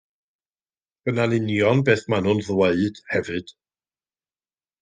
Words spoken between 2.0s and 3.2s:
maen nhw'n ddweud